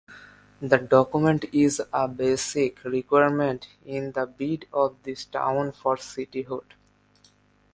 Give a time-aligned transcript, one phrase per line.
[0.59, 6.71] The document is a basic requirement in the bid of this town for cityhood.